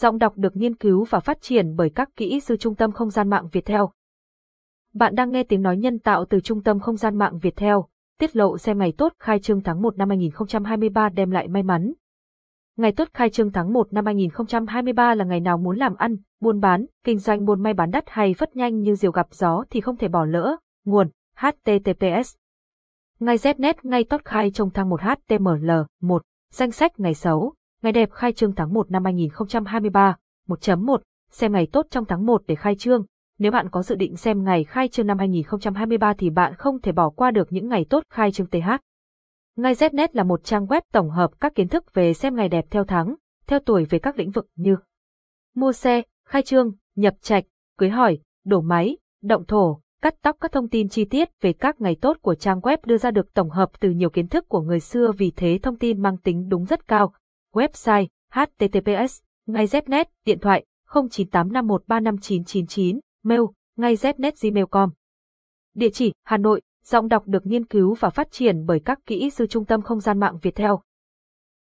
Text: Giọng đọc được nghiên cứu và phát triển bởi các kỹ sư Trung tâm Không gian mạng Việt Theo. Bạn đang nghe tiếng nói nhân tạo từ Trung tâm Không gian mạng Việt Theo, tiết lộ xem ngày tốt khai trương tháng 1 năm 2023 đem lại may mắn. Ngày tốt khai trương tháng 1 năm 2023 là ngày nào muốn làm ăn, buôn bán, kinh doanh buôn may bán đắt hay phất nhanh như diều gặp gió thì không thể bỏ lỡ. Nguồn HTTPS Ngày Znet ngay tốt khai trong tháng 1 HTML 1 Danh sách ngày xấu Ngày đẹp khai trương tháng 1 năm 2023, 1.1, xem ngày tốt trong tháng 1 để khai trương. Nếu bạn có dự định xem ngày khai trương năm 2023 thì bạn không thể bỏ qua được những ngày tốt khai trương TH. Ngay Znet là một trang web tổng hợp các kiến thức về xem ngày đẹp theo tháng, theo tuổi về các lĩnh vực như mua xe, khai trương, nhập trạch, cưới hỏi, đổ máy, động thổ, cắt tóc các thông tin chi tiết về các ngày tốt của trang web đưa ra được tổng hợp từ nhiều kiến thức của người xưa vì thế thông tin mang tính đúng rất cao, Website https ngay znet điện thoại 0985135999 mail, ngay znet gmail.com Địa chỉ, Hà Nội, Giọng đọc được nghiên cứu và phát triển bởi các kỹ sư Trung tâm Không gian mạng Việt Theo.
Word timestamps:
Giọng 0.00 0.18
đọc 0.18 0.32
được 0.36 0.56
nghiên 0.56 0.74
cứu 0.74 1.04
và 1.04 1.20
phát 1.20 1.38
triển 1.40 1.76
bởi 1.76 1.90
các 1.90 2.08
kỹ 2.16 2.40
sư 2.40 2.56
Trung 2.56 2.74
tâm 2.74 2.92
Không 2.92 3.10
gian 3.10 3.30
mạng 3.30 3.48
Việt 3.52 3.64
Theo. 3.64 3.90
Bạn 4.94 5.14
đang 5.14 5.30
nghe 5.30 5.42
tiếng 5.42 5.62
nói 5.62 5.76
nhân 5.76 5.98
tạo 5.98 6.24
từ 6.24 6.40
Trung 6.40 6.62
tâm 6.62 6.80
Không 6.80 6.96
gian 6.96 7.18
mạng 7.18 7.38
Việt 7.38 7.56
Theo, 7.56 7.88
tiết 8.18 8.36
lộ 8.36 8.58
xem 8.58 8.78
ngày 8.78 8.92
tốt 8.98 9.12
khai 9.18 9.38
trương 9.38 9.62
tháng 9.62 9.82
1 9.82 9.98
năm 9.98 10.08
2023 10.08 11.08
đem 11.08 11.30
lại 11.30 11.48
may 11.48 11.62
mắn. 11.62 11.92
Ngày 12.76 12.92
tốt 12.92 13.08
khai 13.14 13.30
trương 13.30 13.52
tháng 13.52 13.72
1 13.72 13.92
năm 13.92 14.06
2023 14.06 15.14
là 15.14 15.24
ngày 15.24 15.40
nào 15.40 15.58
muốn 15.58 15.76
làm 15.76 15.96
ăn, 15.96 16.16
buôn 16.40 16.60
bán, 16.60 16.86
kinh 17.04 17.18
doanh 17.18 17.44
buôn 17.44 17.62
may 17.62 17.74
bán 17.74 17.90
đắt 17.90 18.04
hay 18.06 18.34
phất 18.34 18.56
nhanh 18.56 18.80
như 18.80 18.94
diều 18.94 19.12
gặp 19.12 19.26
gió 19.30 19.64
thì 19.70 19.80
không 19.80 19.96
thể 19.96 20.08
bỏ 20.08 20.24
lỡ. 20.24 20.56
Nguồn 20.84 21.08
HTTPS 21.36 22.36
Ngày 23.20 23.36
Znet 23.36 23.74
ngay 23.82 24.04
tốt 24.04 24.20
khai 24.24 24.50
trong 24.50 24.70
tháng 24.70 24.88
1 24.88 25.00
HTML 25.00 25.70
1 26.02 26.22
Danh 26.52 26.72
sách 26.72 27.00
ngày 27.00 27.14
xấu 27.14 27.54
Ngày 27.86 27.92
đẹp 27.92 28.10
khai 28.12 28.32
trương 28.32 28.54
tháng 28.54 28.74
1 28.74 28.90
năm 28.90 29.04
2023, 29.04 30.16
1.1, 30.48 30.98
xem 31.30 31.52
ngày 31.52 31.66
tốt 31.72 31.86
trong 31.90 32.04
tháng 32.04 32.26
1 32.26 32.42
để 32.46 32.54
khai 32.54 32.76
trương. 32.76 33.04
Nếu 33.38 33.52
bạn 33.52 33.70
có 33.70 33.82
dự 33.82 33.94
định 33.94 34.16
xem 34.16 34.44
ngày 34.44 34.64
khai 34.64 34.88
trương 34.88 35.06
năm 35.06 35.18
2023 35.18 36.14
thì 36.14 36.30
bạn 36.30 36.54
không 36.54 36.80
thể 36.80 36.92
bỏ 36.92 37.10
qua 37.10 37.30
được 37.30 37.52
những 37.52 37.68
ngày 37.68 37.86
tốt 37.90 38.02
khai 38.10 38.32
trương 38.32 38.46
TH. 38.46 38.70
Ngay 39.56 39.74
Znet 39.74 40.08
là 40.12 40.24
một 40.24 40.44
trang 40.44 40.66
web 40.66 40.80
tổng 40.92 41.10
hợp 41.10 41.30
các 41.40 41.54
kiến 41.54 41.68
thức 41.68 41.94
về 41.94 42.14
xem 42.14 42.36
ngày 42.36 42.48
đẹp 42.48 42.64
theo 42.70 42.84
tháng, 42.84 43.14
theo 43.46 43.58
tuổi 43.58 43.84
về 43.84 43.98
các 43.98 44.18
lĩnh 44.18 44.30
vực 44.30 44.46
như 44.56 44.76
mua 45.54 45.72
xe, 45.72 46.02
khai 46.28 46.42
trương, 46.42 46.72
nhập 46.96 47.14
trạch, 47.20 47.44
cưới 47.78 47.90
hỏi, 47.90 48.18
đổ 48.44 48.60
máy, 48.60 48.96
động 49.22 49.44
thổ, 49.44 49.80
cắt 50.02 50.14
tóc 50.22 50.36
các 50.40 50.52
thông 50.52 50.68
tin 50.68 50.88
chi 50.88 51.04
tiết 51.04 51.28
về 51.40 51.52
các 51.52 51.80
ngày 51.80 51.96
tốt 52.00 52.16
của 52.22 52.34
trang 52.34 52.60
web 52.60 52.78
đưa 52.84 52.98
ra 52.98 53.10
được 53.10 53.34
tổng 53.34 53.50
hợp 53.50 53.80
từ 53.80 53.90
nhiều 53.90 54.10
kiến 54.10 54.28
thức 54.28 54.48
của 54.48 54.60
người 54.60 54.80
xưa 54.80 55.12
vì 55.18 55.32
thế 55.36 55.58
thông 55.62 55.78
tin 55.78 56.02
mang 56.02 56.16
tính 56.16 56.48
đúng 56.48 56.64
rất 56.64 56.88
cao, 56.88 57.12
Website 57.56 58.06
https 58.32 59.20
ngay 59.46 59.66
znet 59.66 60.04
điện 60.24 60.38
thoại 60.38 60.64
0985135999 60.88 62.98
mail, 63.22 63.40
ngay 63.76 63.94
znet 63.94 64.32
gmail.com 64.42 64.90
Địa 65.74 65.90
chỉ, 65.90 66.12
Hà 66.24 66.36
Nội, 66.36 66.60
Giọng 66.84 67.08
đọc 67.08 67.22
được 67.26 67.46
nghiên 67.46 67.66
cứu 67.66 67.94
và 67.94 68.10
phát 68.10 68.28
triển 68.30 68.66
bởi 68.66 68.80
các 68.84 68.98
kỹ 69.06 69.30
sư 69.30 69.46
Trung 69.46 69.64
tâm 69.64 69.82
Không 69.82 70.00
gian 70.00 70.20
mạng 70.20 70.38
Việt 70.42 70.54
Theo. 70.54 70.80